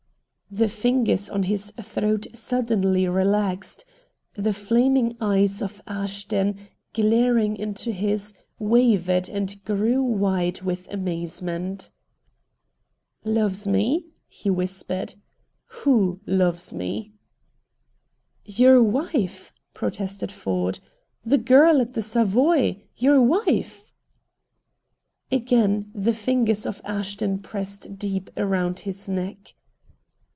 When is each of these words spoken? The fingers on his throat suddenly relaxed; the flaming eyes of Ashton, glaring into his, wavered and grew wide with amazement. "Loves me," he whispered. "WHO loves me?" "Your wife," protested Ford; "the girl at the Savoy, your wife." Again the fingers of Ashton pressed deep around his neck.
The 0.53 0.67
fingers 0.67 1.29
on 1.29 1.43
his 1.43 1.71
throat 1.81 2.27
suddenly 2.33 3.07
relaxed; 3.07 3.85
the 4.35 4.51
flaming 4.51 5.15
eyes 5.21 5.61
of 5.61 5.81
Ashton, 5.87 6.59
glaring 6.91 7.55
into 7.55 7.93
his, 7.93 8.33
wavered 8.59 9.29
and 9.29 9.63
grew 9.63 10.03
wide 10.03 10.59
with 10.61 10.89
amazement. 10.89 11.89
"Loves 13.23 13.65
me," 13.65 14.07
he 14.27 14.49
whispered. 14.49 15.15
"WHO 15.67 16.19
loves 16.25 16.73
me?" 16.73 17.13
"Your 18.43 18.83
wife," 18.83 19.53
protested 19.73 20.33
Ford; 20.33 20.79
"the 21.23 21.37
girl 21.37 21.79
at 21.79 21.93
the 21.93 22.01
Savoy, 22.01 22.83
your 22.97 23.21
wife." 23.21 23.93
Again 25.31 25.89
the 25.95 26.11
fingers 26.11 26.65
of 26.65 26.81
Ashton 26.83 27.39
pressed 27.39 27.97
deep 27.97 28.29
around 28.35 28.79
his 28.79 29.07
neck. 29.07 29.53